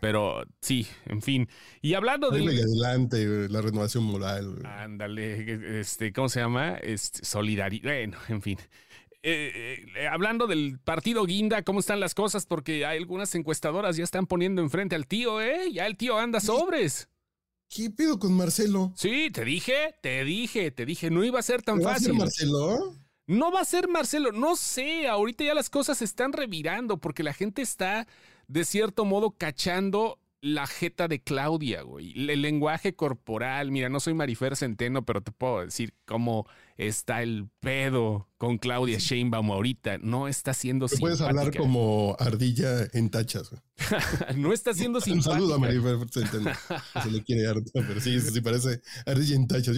pero 0.02 0.44
sí, 0.62 0.88
en 1.06 1.22
fin. 1.22 1.50
Y 1.82 1.94
hablando 1.94 2.30
del... 2.30 2.48
adelante, 2.48 3.50
la 3.50 3.62
renovación 3.62 4.04
moral. 4.04 4.66
Ándale, 4.66 5.80
este, 5.80 6.12
¿cómo 6.14 6.30
se 6.30 6.40
llama? 6.40 6.76
Este, 6.78 7.26
solidaridad, 7.26 7.84
bueno, 7.84 8.18
en 8.28 8.42
fin. 8.42 8.58
Eh, 9.22 9.86
eh, 9.98 10.08
hablando 10.08 10.48
del 10.48 10.80
partido 10.80 11.26
Guinda, 11.26 11.64
¿cómo 11.64 11.82
están 11.82 12.00
las 12.00 12.16
cosas? 12.16 12.46
Porque 12.46 12.86
hay 12.86 12.98
algunas 12.98 13.36
encuestadoras 13.36 13.98
ya 13.98 14.04
están 14.04 14.28
poniendo 14.28 14.62
enfrente 14.62 14.96
al 14.96 15.08
tío, 15.08 15.42
¿eh? 15.42 15.72
Ya 15.74 15.88
el 15.88 15.98
tío 15.98 16.18
anda 16.18 16.40
sobres. 16.40 17.10
¿Qué 17.70 17.92
pedo 17.92 18.18
con 18.18 18.34
Marcelo? 18.34 18.94
Sí, 18.96 19.30
te 19.32 19.46
dije, 19.46 19.96
te 20.02 20.24
dije, 20.24 20.72
te 20.72 20.86
dije, 20.86 21.12
no 21.12 21.24
iba 21.24 21.40
a 21.40 21.44
ser 21.44 21.62
tan 21.62 21.80
¿Te 21.80 21.86
va 21.86 21.92
a 21.92 21.94
fácil. 21.96 22.14
Marcelo? 22.14 22.96
No 23.28 23.52
va 23.52 23.62
a 23.62 23.66
ser 23.66 23.88
Marcelo, 23.88 24.32
no 24.32 24.56
sé, 24.56 25.08
ahorita 25.08 25.44
ya 25.44 25.54
las 25.54 25.70
cosas 25.70 26.00
se 26.00 26.06
están 26.06 26.34
revirando 26.34 26.98
porque 26.98 27.22
la 27.22 27.34
gente 27.34 27.62
está 27.62 28.08
de 28.50 28.66
cierto 28.66 29.06
modo 29.06 29.32
cachando 29.32 30.20
la 30.42 30.68
jeta 30.68 31.08
de 31.10 31.22
Claudia, 31.22 31.82
güey. 31.82 32.14
El 32.30 32.42
lenguaje 32.42 32.96
corporal, 32.96 33.72
mira, 33.72 33.90
no 33.90 34.00
soy 34.00 34.14
Marifer 34.14 34.56
Centeno, 34.56 35.06
pero 35.06 35.22
te 35.22 35.34
puedo 35.34 35.60
decir 35.66 35.94
cómo 36.06 36.48
está 36.78 37.22
el 37.22 37.50
pedo 37.60 38.30
con 38.38 38.58
Claudia 38.58 39.00
Sheinbaum 39.00 39.52
ahorita. 39.52 39.98
No 39.98 40.30
está 40.30 40.54
siendo 40.54 40.88
Te 40.88 40.96
puedes 40.98 41.20
hablar 41.20 41.46
simpática. 41.48 41.62
como 41.62 42.16
ardilla 42.20 42.88
en 42.94 43.10
tachas. 43.10 43.52
no 44.38 44.54
está 44.54 44.74
siendo 44.74 45.00
Un 45.00 45.04
simpática. 45.04 45.34
saludo 45.34 45.56
a 45.56 45.60
Marifer 45.60 46.10
Centeno. 46.10 46.52
Se 47.04 47.12
le 47.12 47.22
quiere 47.22 47.46
harto, 47.46 47.70
pero 47.74 48.00
sí, 48.00 48.22
sí 48.22 48.40
parece 48.40 48.80
ardilla 49.06 49.36
en 49.36 49.46
tachas. 49.46 49.78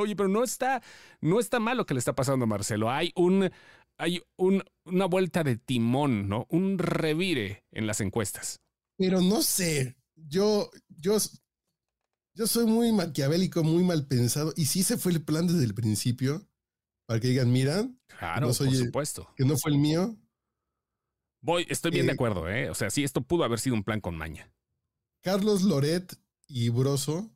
Oye, 0.00 0.16
pero 0.16 0.28
no 0.28 0.42
está, 0.42 0.82
no 1.20 1.38
está 1.38 1.60
mal 1.60 1.76
lo 1.76 1.84
que 1.86 1.92
le 1.94 1.98
está 1.98 2.14
pasando 2.14 2.44
a 2.44 2.48
Marcelo. 2.48 2.90
Hay 2.90 3.12
un, 3.14 3.50
hay 3.98 4.22
un, 4.36 4.62
una 4.84 5.06
vuelta 5.06 5.44
de 5.44 5.56
timón, 5.56 6.28
¿no? 6.28 6.46
Un 6.50 6.78
revire 6.78 7.64
en 7.70 7.86
las 7.86 8.00
encuestas. 8.00 8.60
Pero 8.96 9.20
no 9.20 9.42
sé, 9.42 9.96
yo, 10.16 10.70
yo, 10.88 11.16
yo 12.34 12.46
soy 12.46 12.66
muy 12.66 12.92
maquiavélico, 12.92 13.62
muy 13.64 13.84
mal 13.84 14.06
pensado. 14.06 14.52
Y 14.56 14.66
sí 14.66 14.82
se 14.82 14.96
fue 14.98 15.12
el 15.12 15.22
plan 15.24 15.46
desde 15.46 15.64
el 15.64 15.74
principio, 15.74 16.46
para 17.06 17.20
que 17.20 17.28
digan, 17.28 17.50
mira, 17.52 17.88
Claro, 18.18 18.48
No 18.48 18.52
soy- 18.54 18.68
por 18.68 18.76
supuesto. 18.76 19.32
que 19.36 19.44
no 19.44 19.56
fue 19.56 19.72
el 19.72 19.78
mío. 19.78 20.16
Voy, 21.40 21.66
estoy 21.68 21.90
bien 21.90 22.06
de 22.06 22.12
Eh, 22.12 22.14
acuerdo, 22.14 22.48
¿eh? 22.48 22.70
O 22.70 22.74
sea, 22.74 22.90
sí, 22.90 23.02
esto 23.02 23.22
pudo 23.22 23.42
haber 23.44 23.58
sido 23.58 23.74
un 23.74 23.82
plan 23.82 24.00
con 24.00 24.16
maña. 24.16 24.52
Carlos 25.22 25.62
Loret 25.62 26.16
y 26.46 26.68
Broso 26.68 27.30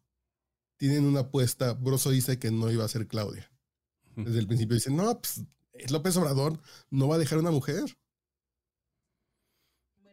tienen 0.79 1.05
una 1.05 1.21
apuesta. 1.21 1.73
Broso 1.73 2.11
dice 2.11 2.39
que 2.39 2.51
no 2.53 2.71
iba 2.71 2.85
a 2.85 2.89
ser 2.89 3.09
Claudia. 3.09 3.51
Desde 4.15 4.39
el 4.39 4.47
principio 4.47 4.75
dice, 4.75 4.91
no, 4.91 5.19
pues 5.21 5.43
López 5.91 6.17
Obrador 6.17 6.59
no 6.91 7.09
va 7.09 7.17
a 7.17 7.19
dejar 7.19 7.39
una 7.39 7.51
mujer. 7.51 7.85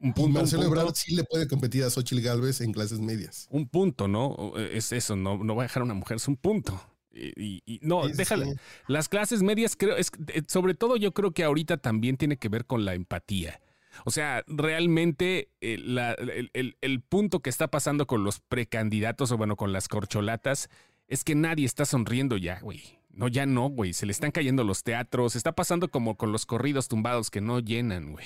Un 0.02 0.14
punto, 0.14 0.24
un 0.28 0.34
Marcelo 0.34 0.64
punto. 0.64 0.80
Ebrard 0.82 0.96
sí 0.96 1.16
le 1.16 1.24
puede 1.24 1.48
competir 1.48 1.84
a 1.84 1.90
Xochitl 1.90 2.22
Galvez 2.22 2.60
en 2.62 2.74
clases 2.74 3.00
medias. 3.00 3.48
un 3.50 3.68
punto, 3.70 4.08
¿no? 4.08 4.54
Es 4.58 4.92
eso, 4.92 5.16
no, 5.16 5.42
no 5.42 5.56
va 5.56 5.64
a 5.64 5.66
dejar 5.68 5.82
a 5.82 5.86
una 5.86 5.94
mujer, 5.94 6.18
es 6.18 6.28
un 6.28 6.36
punto. 6.36 6.82
Y, 7.14 7.28
y- 7.42 7.62
y- 7.66 7.80
no, 7.84 8.08
Sí, 8.08 8.14
déjala. 8.14 8.46
sí. 8.48 8.54
Las 8.88 9.08
clases 9.08 9.44
medias, 9.44 9.76
creo, 9.78 9.96
es, 9.96 10.12
eh, 10.30 10.42
sobre 10.48 10.74
todo 10.74 10.98
yo 10.98 11.14
creo 11.14 11.32
que 11.32 11.44
ahorita 11.44 11.78
también 11.78 12.18
tiene 12.18 12.38
que 12.38 12.50
ver 12.50 12.66
con 12.66 12.84
la 12.86 12.96
empatía. 12.96 13.62
O 14.04 14.12
sea, 14.12 14.44
realmente 14.48 15.52
eh, 15.62 15.78
la- 15.78 16.14
el, 16.14 16.50
el- 16.54 16.76
el 16.82 17.02
punto 17.02 17.40
que 17.42 17.50
está 17.52 17.70
pasando 17.70 18.08
con 18.08 18.24
los 18.26 18.40
precandidatos 18.42 19.32
o 19.32 19.38
bueno, 19.38 19.56
con 19.56 19.72
las 19.72 19.88
corcholatas, 19.88 20.70
es 21.08 21.24
que 21.24 21.36
nadie 21.36 21.66
está 21.66 21.86
sonriendo 21.86 22.36
ya, 22.36 22.60
güey. 22.60 22.82
No, 23.14 23.28
ya 23.28 23.46
no, 23.46 23.70
güey. 23.70 23.94
Se 23.94 24.06
le 24.06 24.12
están 24.12 24.32
cayendo 24.32 24.64
los 24.64 24.84
teatros. 24.84 25.36
Está 25.36 25.54
pasando 25.54 25.90
como 25.90 26.18
con 26.18 26.32
los 26.32 26.46
corridos 26.46 26.88
tumbados 26.88 27.30
que 27.30 27.42
no 27.42 27.60
llenan, 27.60 28.12
güey. 28.14 28.26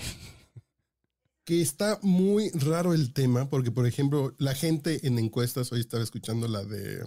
Que 1.44 1.62
está 1.62 2.00
muy 2.02 2.50
raro 2.52 2.94
el 2.94 3.14
tema, 3.14 3.50
porque, 3.50 3.72
por 3.72 3.86
ejemplo, 3.88 4.34
la 4.38 4.54
gente 4.54 5.06
en 5.08 5.18
encuestas, 5.20 5.72
hoy 5.72 5.80
estaba 5.82 6.04
escuchando 6.04 6.48
la 6.48 6.64
de 6.64 7.06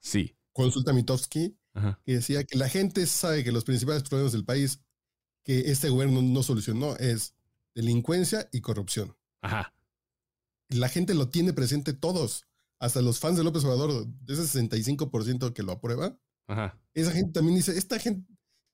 Sí. 0.00 0.34
Consulta 0.52 0.92
Mitofsky, 0.92 1.56
Ajá. 1.74 2.00
que 2.04 2.14
decía 2.14 2.44
que 2.44 2.58
la 2.58 2.68
gente 2.68 3.06
sabe 3.06 3.44
que 3.44 3.52
los 3.52 3.64
principales 3.64 4.02
problemas 4.02 4.32
del 4.32 4.44
país 4.44 4.80
que 5.44 5.70
este 5.70 5.88
gobierno 5.88 6.20
no 6.20 6.42
solucionó 6.42 6.96
es 6.96 7.34
delincuencia 7.74 8.48
y 8.52 8.60
corrupción. 8.60 9.16
Ajá. 9.40 9.72
La 10.68 10.88
gente 10.88 11.14
lo 11.14 11.28
tiene 11.30 11.52
presente 11.54 11.92
todos, 11.94 12.44
hasta 12.78 13.00
los 13.02 13.18
fans 13.18 13.38
de 13.38 13.44
López 13.44 13.64
Obrador, 13.64 14.06
de 14.06 14.34
ese 14.34 14.42
65% 14.42 15.52
que 15.54 15.62
lo 15.62 15.72
aprueba. 15.72 16.18
Ajá. 16.48 16.76
Esa 16.94 17.12
gente 17.12 17.32
también 17.32 17.56
dice, 17.56 17.78
esta 17.78 17.98
gente 17.98 18.26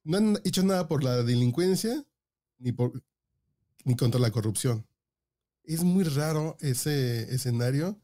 no 0.04 0.16
han 0.16 0.38
hecho 0.44 0.62
nada 0.62 0.88
por 0.88 1.04
la 1.04 1.22
delincuencia 1.22 2.04
ni 2.58 2.72
por 2.72 3.02
ni 3.84 3.96
contra 3.96 4.18
la 4.20 4.30
corrupción. 4.30 4.86
Es 5.64 5.82
muy 5.84 6.04
raro 6.04 6.56
ese 6.60 7.34
escenario 7.34 8.00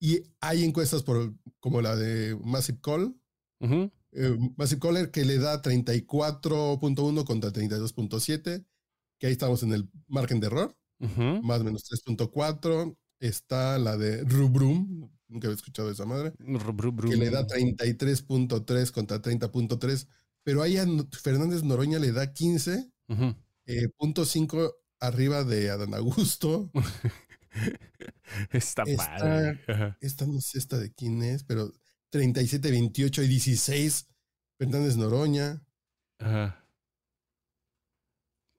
y 0.00 0.22
hay 0.40 0.64
encuestas 0.64 1.02
por, 1.02 1.34
como 1.60 1.82
la 1.82 1.96
de 1.96 2.38
Massive 2.42 2.78
Call, 2.80 3.14
Ujú. 3.60 3.90
eh, 4.12 4.38
Massive 4.56 4.80
Caller 4.80 5.10
que 5.10 5.24
le 5.24 5.38
da 5.38 5.60
34.1 5.60 7.24
contra 7.24 7.50
32.7, 7.52 8.64
que 9.18 9.26
ahí 9.26 9.32
estamos 9.32 9.62
en 9.62 9.72
el 9.74 9.90
margen 10.06 10.40
de 10.40 10.46
error, 10.46 10.76
Ujú. 11.00 11.42
más 11.42 11.60
o 11.60 11.64
menos 11.64 11.84
3.4. 11.84 12.96
Está 13.20 13.78
la 13.78 13.96
de 13.96 14.22
Rubrum, 14.22 15.10
nunca 15.28 15.46
había 15.48 15.56
escuchado 15.56 15.88
de 15.88 15.94
esa 15.94 16.04
madre, 16.06 16.32
que 16.36 17.16
le 17.16 17.30
da 17.30 17.46
33.3 17.46 18.90
contra 18.90 19.20
30.3, 19.22 20.08
pero 20.42 20.62
ahí 20.62 20.76
a 20.78 20.86
Fernández 21.22 21.62
Noroña 21.62 21.98
le 21.98 22.12
da 22.12 22.32
15, 22.32 22.90
Ujú. 23.08 23.34
eh, 23.66 23.88
punto 23.96 24.24
5 24.24 24.74
arriba 25.00 25.44
de 25.44 25.70
Adán 25.70 25.94
Augusto. 25.94 26.70
Está, 28.52 28.82
Está- 28.82 28.96
padre. 28.96 29.96
Esta 30.00 30.26
no 30.26 30.40
sé 30.40 30.58
esta 30.58 30.78
de 30.78 30.92
quién 30.92 31.22
es, 31.22 31.44
pero 31.44 31.72
37, 32.10 32.70
28 32.70 33.22
y 33.22 33.28
16, 33.28 34.06
Fernández 34.58 34.96
Noroña. 34.96 35.62
Ajá. 36.18 36.64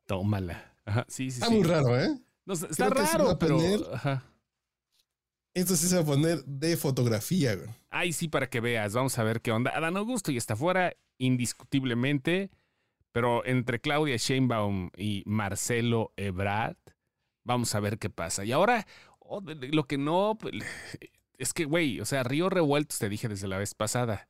Tómala. 0.05 0.73
Ajá. 0.85 1.05
Sí, 1.07 1.29
sí, 1.31 1.35
Está 1.39 1.47
sí. 1.47 1.55
muy 1.55 1.63
raro, 1.63 1.99
¿eh? 1.99 2.09
No, 2.45 2.53
está 2.53 2.89
Creo 2.89 3.05
raro, 3.05 3.38
pero. 3.39 3.93
Ajá. 3.93 4.25
Esto 5.53 5.75
sí 5.75 5.88
se 5.88 5.96
va 5.96 6.01
a 6.01 6.06
poner 6.06 6.44
de 6.46 6.77
fotografía, 6.77 7.56
güey. 7.56 7.70
Ay, 7.89 8.13
sí, 8.13 8.27
para 8.27 8.50
que 8.50 8.60
veas. 8.60 8.94
Vamos 8.94 9.18
a 9.18 9.24
ver 9.24 9.41
qué 9.41 9.51
onda. 9.51 9.72
Adán 9.75 9.98
Augusto 9.98 10.32
y 10.32 10.38
está 10.38 10.56
fuera, 10.56 10.94
indiscutiblemente. 11.18 12.51
Pero 13.12 13.44
entre 13.46 13.82
Claudia 13.82 14.18
Sheinbaum 14.18 14.91
y 14.96 15.24
Marcelo 15.25 16.13
Ebrard, 16.15 16.77
vamos 17.44 17.74
a 17.74 17.79
ver 17.79 17.98
qué 17.98 18.10
pasa. 18.10 18.46
Y 18.46 18.51
ahora, 18.51 18.86
oh, 19.20 19.41
lo 19.41 19.86
que 19.88 19.98
no. 19.98 20.38
pues, 20.39 20.53
Es 21.39 21.53
que, 21.53 21.65
güey, 21.65 22.00
o 22.01 22.06
sea, 22.06 22.22
Río 22.24 22.50
Revueltos, 22.50 23.00
te 23.00 23.10
dije 23.10 23.27
desde 23.27 23.48
la 23.48 23.58
vez 23.58 23.74
pasada. 23.74 24.27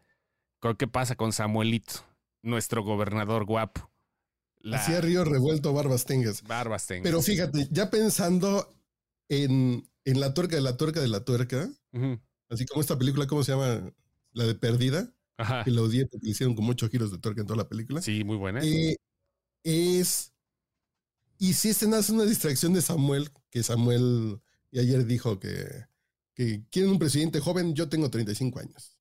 ¿Con- 0.60 0.76
¿Qué 0.78 0.88
pasa 0.88 1.16
con 1.16 1.34
Samuelito, 1.34 2.06
nuestro 2.42 2.84
gobernador 2.84 3.46
guapo? 3.46 3.90
La 4.62 4.78
Hacía 4.78 5.00
río 5.00 5.24
revuelto, 5.24 5.72
barbas 5.74 6.04
tengas. 6.06 6.44
Barbas 6.44 6.86
tengas. 6.86 7.04
Pero 7.04 7.22
fíjate, 7.22 7.68
ya 7.72 7.90
pensando 7.90 8.70
en, 9.30 9.90
en 10.06 10.20
la 10.20 10.34
tuerca 10.34 10.56
de 10.56 10.62
la 10.62 10.76
tuerca 10.78 11.00
de 11.02 11.08
la 11.08 11.24
tuerca, 11.24 11.70
así 12.50 12.66
como 12.66 12.82
esta 12.82 12.98
película, 12.98 13.28
¿cómo 13.28 13.44
se 13.44 13.52
llama? 13.54 13.94
La 14.34 14.46
de 14.46 14.56
Perdida, 14.56 15.14
Ajá. 15.38 15.64
que 15.64 15.72
la 15.72 15.82
odié 15.82 16.06
porque 16.06 16.26
le 16.26 16.32
hicieron 16.32 16.56
como 16.56 16.72
ocho 16.72 16.90
giros 16.90 17.12
de 17.12 17.18
tuerca 17.20 17.42
en 17.42 17.48
toda 17.48 17.58
la 17.58 17.70
película. 17.70 18.02
Sí, 18.02 18.24
muy 18.24 18.36
buena. 18.38 18.60
Eh, 18.64 18.96
es. 19.64 20.34
Y 21.38 21.54
si 21.54 21.70
este 21.70 21.88
nace 21.88 22.12
una 22.12 22.26
distracción 22.26 22.74
de 22.74 22.82
Samuel, 22.82 23.30
que 23.50 23.64
Samuel 23.64 24.42
y 24.72 24.80
ayer 24.80 25.06
dijo 25.06 25.40
que, 25.40 25.86
que 26.36 26.64
quieren 26.70 26.92
un 26.92 27.00
presidente 27.00 27.40
joven, 27.40 27.74
yo 27.76 27.88
tengo 27.90 28.10
35 28.10 28.60
años. 28.60 28.98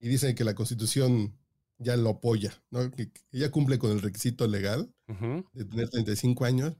Y 0.00 0.08
dicen 0.08 0.34
que 0.34 0.44
la 0.44 0.54
constitución 0.54 1.38
ya 1.78 1.96
lo 1.96 2.10
apoya, 2.10 2.52
¿no? 2.70 2.90
que, 2.90 3.12
que 3.12 3.38
ya 3.38 3.50
cumple 3.50 3.78
con 3.78 3.90
el 3.92 4.00
requisito 4.00 4.46
legal 4.46 4.92
Ujú. 5.08 5.44
de 5.52 5.64
tener 5.66 5.90
35 5.90 6.44
años. 6.44 6.76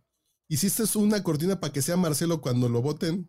Es 0.48 0.96
una 0.96 1.22
cortina 1.22 1.60
para 1.60 1.72
que 1.72 1.82
sea 1.82 1.96
Marcelo 1.96 2.40
cuando 2.40 2.68
lo 2.68 2.82
voten, 2.82 3.28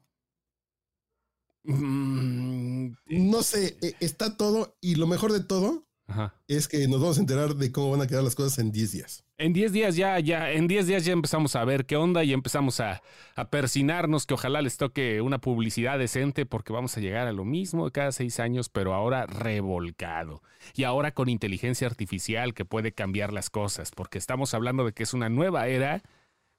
Mm, 1.67 2.93
no 3.07 3.43
sé, 3.43 3.77
eh, 3.81 3.93
está 3.99 4.37
todo. 4.37 4.77
Y 4.79 4.95
lo 4.95 5.05
mejor 5.05 5.33
de 5.33 5.41
todo 5.41 5.85
Ajá. 6.07 6.33
es 6.47 6.69
que 6.69 6.87
nos 6.87 7.01
vamos 7.01 7.17
a 7.17 7.21
enterar 7.21 7.55
de 7.55 7.71
cómo 7.73 7.91
van 7.91 8.01
a 8.01 8.07
quedar 8.07 8.23
las 8.23 8.35
cosas 8.35 8.57
en 8.59 8.71
10 8.71 8.93
días. 8.93 9.25
En 9.37 9.51
10 9.51 9.73
días 9.73 9.95
ya, 9.97 10.17
ya, 10.19 10.49
en 10.51 10.67
10 10.69 10.87
días 10.87 11.03
ya 11.03 11.11
empezamos 11.11 11.57
a 11.57 11.65
ver 11.65 11.85
qué 11.85 11.97
onda 11.97 12.23
y 12.23 12.31
empezamos 12.31 12.79
a, 12.79 13.03
a 13.35 13.49
persinarnos 13.49 14.25
que 14.25 14.33
ojalá 14.33 14.61
les 14.61 14.77
toque 14.77 15.21
una 15.21 15.39
publicidad 15.41 15.99
decente 15.99 16.45
porque 16.45 16.71
vamos 16.71 16.95
a 16.95 17.01
llegar 17.01 17.27
a 17.27 17.33
lo 17.33 17.43
mismo 17.43 17.83
de 17.85 17.91
cada 17.91 18.13
seis 18.13 18.39
años, 18.39 18.69
pero 18.69 18.93
ahora 18.93 19.25
revolcado. 19.25 20.41
Y 20.73 20.85
ahora 20.85 21.13
con 21.13 21.27
inteligencia 21.27 21.85
artificial 21.85 22.53
que 22.53 22.63
puede 22.63 22.93
cambiar 22.93 23.33
las 23.33 23.49
cosas, 23.49 23.91
porque 23.91 24.17
estamos 24.17 24.53
hablando 24.53 24.85
de 24.85 24.93
que 24.93 25.03
es 25.03 25.13
una 25.13 25.27
nueva 25.27 25.67
era 25.67 26.01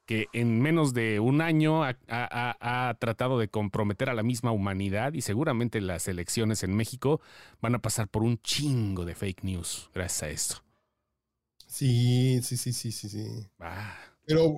que 0.08 0.26
en 0.32 0.58
menos 0.62 0.94
de 0.94 1.20
un 1.20 1.42
año 1.42 1.84
ha, 1.84 1.90
ha- 2.08 2.56
ha- 2.58 2.88
ha 2.88 2.94
tratado 2.94 3.38
de 3.38 3.48
comprometer 3.48 4.08
a 4.08 4.14
la 4.14 4.22
misma 4.22 4.52
humanidad 4.52 5.12
y 5.12 5.20
seguramente 5.20 5.82
las 5.82 6.08
elecciones 6.08 6.62
en 6.62 6.74
México 6.74 7.20
van 7.60 7.74
a 7.74 7.82
pasar 7.82 8.08
por 8.08 8.22
un 8.22 8.40
chingo 8.40 9.04
de 9.04 9.14
fake 9.14 9.44
news 9.44 9.90
gracias 9.94 10.22
a 10.22 10.28
esto. 10.30 10.64
Sí, 11.66 12.40
sí, 12.42 12.56
sí, 12.56 12.72
sí, 12.72 12.90
sí, 12.90 13.08
sí. 13.10 13.26
Ah, 13.60 13.94
Pero, 14.24 14.56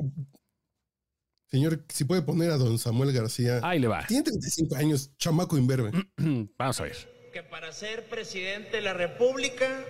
señor, 1.49 1.85
si 1.89 2.05
puede 2.05 2.23
poner 2.23 2.53
a 2.53 2.57
don 2.57 2.79
Samuel 2.79 3.13
García. 3.13 3.59
ahí 3.65 3.81
le 3.81 3.89
va. 3.89 4.07
Tiene 4.07 4.23
35 4.23 4.77
años, 4.77 5.11
chamaco 5.19 5.59
imberbe. 5.59 5.91
Vamos 6.59 6.81
a 6.81 6.85
ver. 6.85 7.31
que 7.33 7.43
para 7.43 7.73
ser 7.73 8.09
presidente 8.09 8.77
de 8.77 8.83
la 8.83 8.95
República 8.95 9.85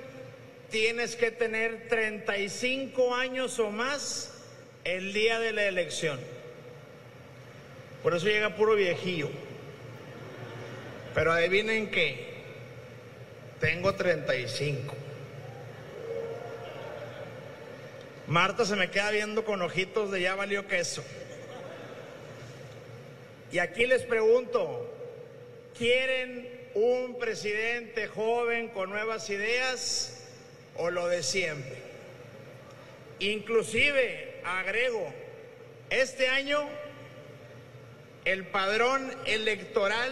tienes 0.71 1.17
que 1.17 1.31
tener 1.31 1.88
35 1.88 3.14
años 3.14 3.59
o 3.59 3.71
más 3.71 4.30
el 4.85 5.13
día 5.13 5.39
de 5.39 5.53
la 5.53 5.65
elección. 5.67 6.19
Por 8.03 8.15
eso 8.15 8.27
llega 8.27 8.57
puro 8.57 8.75
viejillo. 8.75 9.31
Pero 11.15 11.33
adivinen 11.33 11.91
qué, 11.91 12.29
tengo 13.59 13.95
35. 13.95 14.95
Marta 18.29 18.65
se 18.65 18.77
me 18.77 18.91
queda 18.91 19.11
viendo 19.11 19.45
con 19.45 19.61
ojitos 19.61 20.13
de 20.13 20.21
ya 20.21 20.37
valió 20.37 20.69
queso. 20.69 21.05
Y 23.51 23.59
aquí 23.59 23.87
les 23.87 24.03
pregunto, 24.03 24.89
¿quieren 25.77 26.49
un 26.75 27.19
presidente 27.19 28.07
joven 28.07 28.69
con 28.69 28.91
nuevas 28.91 29.29
ideas 29.31 30.29
o 30.77 30.91
lo 30.91 31.09
de 31.09 31.25
siempre? 31.25 31.77
Inclusive, 33.19 34.30
agrego, 34.45 35.13
este 35.91 36.29
año 36.29 36.69
el 38.25 38.47
padrón 38.47 39.11
electoral 39.27 40.11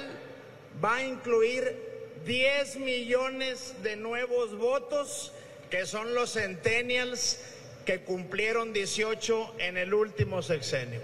va 0.83 0.97
a 0.97 1.05
incluir 1.05 1.89
10 2.25 2.77
millones 2.77 3.75
de 3.83 3.97
nuevos 3.97 4.57
votos, 4.57 5.33
que 5.71 5.87
son 5.87 6.15
los 6.15 6.33
centennials 6.33 7.41
que 7.85 8.03
cumplieron 8.03 8.73
18 8.73 9.57
en 9.59 9.77
el 9.77 9.95
último 9.95 10.43
sexenio. 10.43 11.01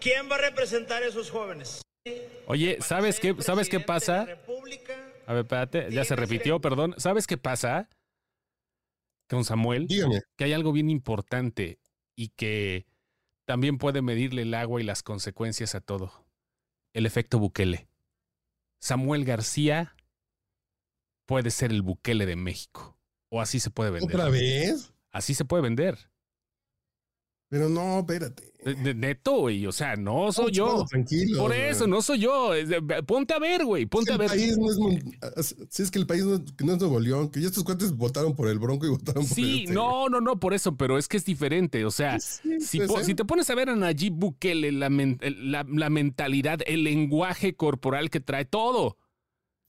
¿Quién 0.00 0.30
va 0.30 0.36
a 0.36 0.38
representar 0.38 1.02
a 1.02 1.06
esos 1.06 1.30
jóvenes? 1.30 1.82
Oye, 2.46 2.78
¿sabes 2.80 3.18
qué, 3.18 3.34
¿sabes 3.40 3.68
qué 3.68 3.80
pasa? 3.80 4.26
A 5.26 5.32
ver, 5.32 5.42
espérate, 5.42 5.86
ya 5.90 6.04
se 6.04 6.14
repitió, 6.16 6.60
perdón. 6.60 6.94
¿Sabes 6.98 7.26
qué 7.26 7.38
pasa 7.38 7.88
con 9.34 9.44
Samuel? 9.44 9.86
Dígame. 9.86 10.22
Que 10.36 10.44
hay 10.44 10.52
algo 10.52 10.72
bien 10.72 10.90
importante 10.90 11.78
y 12.16 12.28
que 12.28 12.86
también 13.44 13.78
puede 13.78 14.02
medirle 14.02 14.42
el 14.42 14.54
agua 14.54 14.80
y 14.80 14.84
las 14.84 15.02
consecuencias 15.02 15.74
a 15.74 15.80
todo. 15.80 16.26
El 16.92 17.06
efecto 17.06 17.38
Bukele. 17.38 17.88
Samuel 18.80 19.24
García 19.24 19.96
puede 21.26 21.50
ser 21.50 21.70
el 21.72 21.82
Bukele 21.82 22.26
de 22.26 22.36
México. 22.36 22.98
O 23.30 23.40
así 23.40 23.60
se 23.60 23.70
puede 23.70 23.90
vender. 23.90 24.14
¿Otra 24.14 24.30
vez? 24.30 24.92
Así 25.10 25.34
se 25.34 25.44
puede 25.44 25.62
vender. 25.62 26.10
Pero 27.54 27.68
no, 27.68 28.00
espérate. 28.00 28.52
Neto, 28.96 29.42
güey. 29.42 29.64
O 29.64 29.70
sea, 29.70 29.94
no 29.94 30.32
soy 30.32 30.50
yo. 30.50 30.84
tranquilo, 30.90 31.38
Por 31.38 31.54
eso, 31.54 31.86
no 31.86 32.02
soy 32.02 32.18
yo. 32.18 32.50
Ponte 33.06 33.32
a 33.32 33.38
ver, 33.38 33.64
güey. 33.64 33.86
Ponte 33.86 34.10
a 34.10 34.14
el 34.14 34.18
ver. 34.18 34.28
país 34.28 34.58
no 34.58 34.70
es, 35.36 35.54
si 35.70 35.82
es 35.84 35.92
que 35.92 36.00
el 36.00 36.06
país 36.08 36.24
no, 36.24 36.34
es 36.34 36.80
Nuevo 36.80 36.98
León, 36.98 37.30
que 37.30 37.40
ya 37.40 37.46
estos 37.46 37.62
cuates 37.62 37.96
votaron 37.96 38.34
por 38.34 38.48
el 38.48 38.58
Bronco 38.58 38.86
y 38.86 38.88
votaron 38.88 39.24
por 39.24 39.36
Sí, 39.36 39.66
no, 39.68 40.08
no, 40.08 40.20
no, 40.20 40.40
por 40.40 40.52
eso, 40.52 40.76
pero 40.76 40.98
es 40.98 41.06
que 41.06 41.16
es 41.16 41.24
diferente. 41.24 41.84
O 41.84 41.92
sea, 41.92 42.18
Sí, 42.18 42.58
si, 42.60 42.80
po- 42.80 43.00
te 43.02 43.24
pones 43.24 43.48
a 43.50 43.54
ver 43.54 43.68
a 43.70 43.76
Nayib 43.76 44.14
Bukele, 44.14 44.72
la, 44.72 44.90
men- 44.90 45.20
la- 45.22 45.64
la 45.68 45.90
mentalidad, 45.90 46.58
el 46.66 46.82
lenguaje 46.82 47.54
corporal 47.54 48.10
que 48.10 48.18
trae 48.18 48.46
todo. 48.46 48.96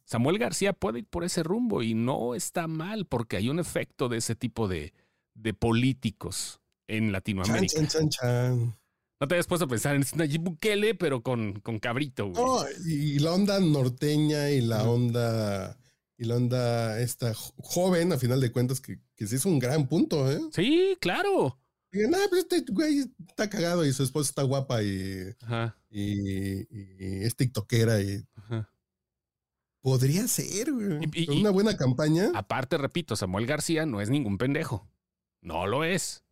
Samuel 0.05 0.39
García 0.39 0.73
puede 0.73 0.99
ir 0.99 1.05
por 1.05 1.23
ese 1.23 1.43
rumbo 1.43 1.83
y 1.83 1.93
no 1.93 2.33
está 2.33 2.65
mal 2.67 3.05
porque 3.05 3.37
hay 3.37 3.49
un 3.49 3.59
efecto 3.59 4.09
de 4.09 4.17
ese 4.17 4.35
tipo 4.35 4.67
de, 4.67 4.91
de 5.35 5.53
políticos 5.53 6.61
en 6.87 7.05
Chan, 7.05 7.11
Latinoamérica. 7.11 7.73
chan, 7.75 7.87
chan, 7.87 8.09
chan. 8.09 8.77
No 9.19 9.27
te 9.27 9.35
habías 9.35 9.47
puesto 9.47 9.65
a 9.65 9.69
pensar 9.69 9.95
en 9.95 10.03
Nayib 10.15 10.41
Bukele, 10.41 10.93
pero 10.93 11.23
con, 11.23 11.59
con 11.61 11.79
cabrito, 11.79 12.27
güey. 12.29 12.43
No, 12.43 12.63
y, 12.85 13.19
la 13.19 13.31
onda 13.33 13.59
norteña 13.59 14.49
y 14.51 14.59
la 14.61 14.83
onda 14.89 15.77
y 16.17 16.25
la 16.25 16.35
onda 16.35 16.99
esta 16.99 17.33
jo- 17.33 17.53
joven, 17.57 18.11
a 18.13 18.17
final 18.17 18.41
de 18.41 18.51
cuentas, 18.51 18.81
que, 18.81 18.99
que 19.15 19.25
sí 19.27 19.35
es 19.35 19.45
un 19.45 19.57
gran 19.59 19.87
punto, 19.87 20.29
¿eh? 20.31 20.39
Sí, 20.51 20.97
claro. 20.99 21.57
Digan, 21.91 22.13
ah, 22.15 22.25
pues 22.29 22.45
este 22.49 22.69
güey 22.73 23.05
está 23.29 23.49
cagado 23.49 23.85
y 23.85 23.93
su 23.93 24.03
esposa 24.03 24.29
está 24.29 24.43
guapa 24.43 24.83
y, 24.83 25.33
Ajá, 25.43 25.77
y, 25.89 26.59
y 26.61 27.23
es 27.23 27.35
tiktokera 27.37 28.01
y 28.01 28.21
ajá. 28.35 28.69
podría 29.81 30.27
ser, 30.27 30.73
güey. 30.73 30.99
Y- 31.13 31.39
una 31.39 31.51
buena 31.51 31.77
campaña. 31.77 32.31
Aparte, 32.35 32.77
repito, 32.77 33.15
Samuel 33.15 33.45
García 33.45 33.85
no 33.85 34.01
es 34.01 34.09
ningún 34.09 34.37
pendejo. 34.37 34.89
No 35.41 35.67
lo 35.67 35.85
es. 35.85 36.24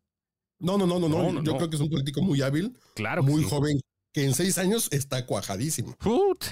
No, 0.64 0.78
no, 0.78 0.88
no, 0.88 0.98
no, 0.98 1.10
no. 1.10 1.44
Yo 1.44 1.52
no. 1.52 1.58
creo 1.58 1.70
que 1.70 1.76
es 1.76 1.82
un 1.82 1.90
político 1.90 2.22
muy 2.22 2.42
hábil, 2.42 2.76
Claro 2.96 3.22
muy 3.22 3.44
sí. 3.44 3.50
joven, 3.50 3.80
que 4.14 4.24
en 4.24 4.34
seis 4.34 4.58
años 4.58 4.88
está 4.92 5.26
cuajadísimo. 5.26 5.96
Put. 5.98 6.46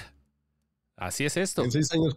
Así 0.96 1.24
es 1.24 1.36
esto. 1.36 1.64
En 1.64 1.72
seis 1.72 1.90
años, 1.92 2.16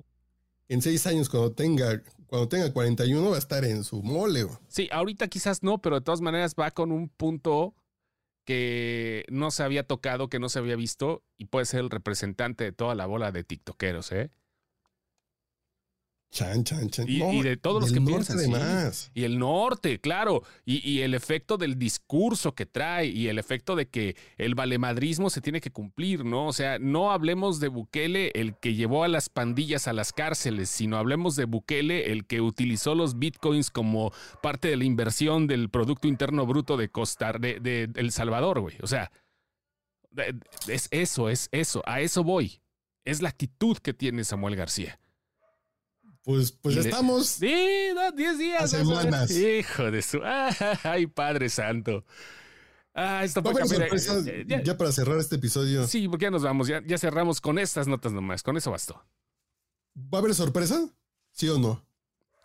en 0.68 0.82
seis 0.82 1.08
años 1.08 1.30
cuando 1.30 1.54
tenga, 1.54 2.04
cuando 2.28 2.50
tenga 2.50 2.72
41 2.72 3.30
va 3.30 3.36
a 3.36 3.40
estar 3.40 3.64
en 3.66 3.84
su 3.84 4.04
mole. 4.04 4.46
Sí, 4.68 4.90
ahorita 4.92 5.28
quizás 5.28 5.64
no, 5.64 5.82
pero 5.82 5.96
de 5.96 6.02
todas 6.04 6.22
maneras 6.22 6.54
va 6.60 6.72
con 6.72 6.92
un 6.92 7.10
punto 7.10 7.74
que 8.44 9.25
no 9.30 9.50
se 9.50 9.64
había 9.64 9.88
tocado, 9.88 10.30
que 10.30 10.38
no 10.40 10.50
se 10.50 10.60
había 10.60 10.75
visto 10.75 11.24
y 11.38 11.46
puede 11.46 11.66
ser 11.66 11.80
el 11.80 11.90
representante 11.90 12.64
de 12.64 12.72
toda 12.72 12.94
la 12.94 13.06
bola 13.08 13.32
de 13.32 13.44
tiktokeros, 13.44 14.12
¿eh? 14.12 14.30
Chan, 16.36 16.65
chan, 16.65 16.89
chan. 16.89 17.06
Y, 17.08 17.20
No, 17.20 17.32
y 17.32 17.42
de 17.44 17.56
todos 17.56 17.82
los 17.82 17.94
que 17.94 18.01
piensan. 18.01 18.38
sí. 18.39 18.51
Y 19.13 19.24
el 19.24 19.39
norte, 19.39 20.01
claro. 20.01 20.44
Y, 20.65 20.86
y 20.86 21.00
el 21.01 21.13
efecto 21.13 21.56
del 21.56 21.80
discurso 21.80 22.54
que 22.54 22.65
trae 22.65 23.06
y 23.08 23.30
el 23.30 23.39
efecto 23.39 23.77
de 23.77 23.88
que 23.88 24.18
el 24.38 24.54
valemadrismo 24.54 25.30
se 25.30 25.39
tiene 25.39 25.62
que 25.62 25.72
cumplir, 25.72 26.25
¿no? 26.25 26.48
O 26.48 26.51
sea, 26.51 26.77
no 26.77 27.13
hablemos 27.13 27.62
de 27.62 27.70
Bukele, 27.70 28.34
el 28.36 28.54
que 28.58 28.74
llevó 28.74 29.06
a 29.06 29.08
las 29.08 29.30
pandillas 29.30 29.88
a 29.88 29.94
las 29.94 30.12
cárceles, 30.12 30.68
sino 30.70 30.98
hablemos 30.98 31.38
de 31.38 31.46
Bukele, 31.46 32.12
el 32.12 32.25
que 32.25 32.42
utilizó 32.42 32.96
los 32.96 33.18
bitcoins 33.18 33.72
como 33.72 34.12
parte 34.44 34.68
de 34.68 34.75
la 34.75 34.84
inversión 34.84 35.48
del 35.48 35.70
Producto 35.70 36.10
Interno 36.10 36.46
Bruto 36.46 36.75
de 36.75 36.89
Costa 36.89 37.32
de, 37.39 37.62
de 37.62 37.89
El 37.96 38.12
Salvador, 38.12 38.60
güey. 38.60 38.75
O 38.84 38.88
sea, 38.88 39.10
es 40.68 40.89
eso, 40.92 41.30
es 41.30 41.48
eso, 41.54 41.82
a 41.86 42.01
eso 42.01 42.25
voy. 42.25 42.60
Es 43.06 43.22
la 43.22 43.30
actitud 43.30 43.77
que 43.77 43.94
tiene 43.94 44.25
Samuel 44.25 44.58
García. 44.58 45.00
Pues, 46.25 46.51
pues 46.51 46.75
estamos. 46.77 47.27
Sí, 47.27 47.53
no, 47.94 48.12
10 48.12 48.38
días. 48.39 48.70
Semanas. 48.72 49.29
Hijo 49.32 49.91
de 49.91 50.01
su. 50.01 50.20
Ay, 50.84 51.08
Padre 51.08 51.50
Santo. 51.50 52.03
Ah, 52.94 53.24
esto 53.24 53.41
Va 53.44 53.51
a 53.51 53.53
fue 53.53 53.62
haber 53.62 53.72
café 53.77 53.84
de- 53.96 54.00
sorpresas 54.00 54.27
eh, 54.27 54.46
ya- 54.48 54.63
ya 54.63 54.77
para 54.77 54.91
cerrar 54.91 55.17
este 55.20 55.36
episodio. 55.36 55.86
Sí, 55.86 56.08
porque 56.08 56.24
ya 56.24 56.32
nos 56.32 56.44
vamos. 56.44 56.67
Ya, 56.67 56.82
ya 56.86 56.98
cerramos 56.98 57.41
con 57.41 57.60
estas 57.60 57.88
notas 57.88 58.12
nomás. 58.12 58.41
Con 58.41 58.58
eso 58.58 58.72
bastó. 58.72 58.96
¿Va 59.96 60.17
a 60.17 60.22
haber 60.22 60.34
sorpresa? 60.34 60.89
¿Sí 61.32 61.48
o 61.50 61.60
no? 61.60 61.86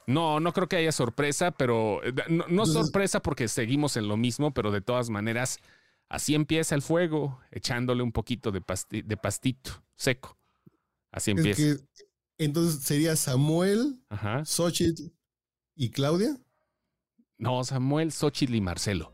No, 0.07 0.41
no 0.41 0.53
creo 0.53 0.69
que 0.69 0.77
haya 0.77 0.93
sorpresa, 0.93 1.53
pero 1.53 2.03
eh, 2.05 2.13
no, 2.29 2.39
no 2.39 2.45
Entonces- 2.49 2.75
sorpresa 2.75 3.21
porque 3.21 3.49
seguimos 3.49 3.97
en 3.97 4.09
lo 4.09 4.17
mismo, 4.17 4.53
pero 4.53 4.73
de 4.73 4.81
todas 4.81 5.09
maneras, 5.09 5.59
así 6.09 6.35
empieza 6.35 6.75
el 6.75 6.83
fuego, 6.83 7.41
echándole 7.51 8.03
un 8.03 8.13
poquito 8.13 8.51
de, 8.51 8.61
pasti- 8.61 9.03
de 9.05 9.17
pastito 9.17 9.85
seco. 9.95 10.37
Así 11.13 11.31
Es 11.31 11.37
empieza. 11.37 11.63
que, 11.63 11.85
entonces 12.45 12.83
sería 12.83 13.17
Samuel, 13.17 14.01
Ajá. 14.09 14.45
Xochitl 14.45 15.05
y 15.77 15.91
Claudia. 15.91 16.37
No, 17.39 17.63
Samuel, 17.65 18.13
Xochitl 18.13 18.55
y 18.55 18.61
Marcelo. 18.61 19.13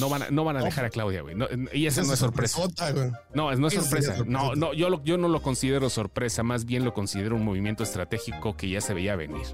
No 0.00 0.08
van 0.08 0.22
a, 0.22 0.30
no 0.30 0.42
van 0.44 0.56
a 0.56 0.64
dejar 0.64 0.84
a 0.86 0.90
Claudia, 0.90 1.22
güey. 1.22 1.36
No, 1.36 1.46
y 1.72 1.86
esa 1.86 2.02
no 2.02 2.12
es 2.12 2.18
sorpresa. 2.18 2.56
sorpresota. 2.62 3.26
No, 3.32 3.54
no 3.54 3.68
es 3.68 3.74
sorpresa. 3.74 4.16
No, 4.26 4.54
no, 4.56 4.72
yo, 4.74 4.90
lo- 4.90 5.04
yo 5.04 5.16
no 5.18 5.28
lo 5.28 5.40
considero 5.40 5.88
sorpresa, 5.88 6.42
más 6.42 6.64
bien 6.64 6.84
lo 6.84 6.92
considero 6.94 7.36
un 7.36 7.44
movimiento 7.44 7.84
estratégico 7.84 8.56
que 8.56 8.68
ya 8.68 8.80
se 8.80 8.92
veía 8.92 9.14
venir. 9.14 9.46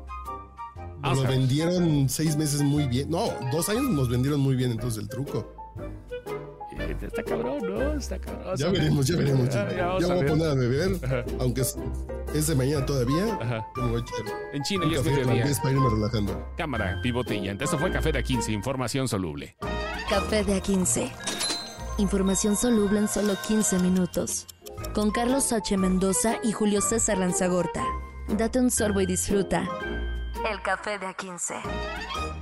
Nos 1.02 1.18
lo 1.18 1.28
vendieron 1.28 2.08
seis 2.08 2.36
meses 2.38 2.62
muy 2.62 2.86
bien. 2.88 3.10
No, 3.10 3.28
dos 3.52 3.68
años 3.68 3.84
nos 3.90 4.08
vendieron 4.08 4.40
muy 4.40 4.56
bien 4.56 4.70
entonces 4.70 5.02
el 5.02 5.08
truco. 5.10 5.54
Está 7.02 7.22
cabrón, 7.22 7.58
¿no? 7.62 7.92
Está 7.94 8.18
cabrón. 8.18 8.56
Ya 8.56 8.68
veremos, 8.70 9.06
ya 9.06 9.16
veremos. 9.16 9.48
Ya, 9.48 9.70
Ya, 9.76 9.86
vamos 9.86 10.00
ya 10.02 10.06
a 10.06 10.08
voy 10.14 10.18
a 10.18 10.20
ver. 10.22 10.30
poner 10.30 10.48
a 10.48 10.54
beber, 10.54 10.90
Ajá. 11.04 11.24
aunque 11.40 11.60
es, 11.62 11.76
es 12.34 12.46
de 12.46 12.54
mañana 12.54 12.84
todavía. 12.86 13.34
Ajá. 13.40 13.66
yo 13.76 13.82
me 13.82 13.90
voy 13.90 14.00
a 14.00 14.04
echar 14.04 14.34
En 14.52 14.62
China 14.62 14.84
ya 14.90 14.98
es 14.98 15.04
mediodía. 15.04 15.44
para 15.62 15.70
irme 15.74 15.90
relajando. 15.90 16.48
Cámara, 16.56 16.98
pivotilla. 17.02 17.52
Esto 17.52 17.78
fue 17.78 17.90
Café 17.92 18.12
de 18.12 18.24
A15, 18.24 18.52
información 18.52 19.08
soluble. 19.08 19.56
Café 20.10 20.44
de 20.44 20.62
A15. 20.62 21.10
Información 21.98 22.56
soluble 22.56 23.00
en 23.00 23.08
solo 23.08 23.34
15 23.46 23.78
minutos. 23.80 24.46
Con 24.94 25.10
Carlos 25.10 25.52
H. 25.52 25.76
Mendoza 25.76 26.36
y 26.42 26.52
Julio 26.52 26.80
César 26.80 27.18
Lanzagorta. 27.18 27.84
Date 28.28 28.60
un 28.60 28.70
sorbo 28.70 29.00
y 29.00 29.06
disfruta. 29.06 29.68
El 30.50 30.62
café 30.62 30.98
de 30.98 31.06
A15. 31.06 32.37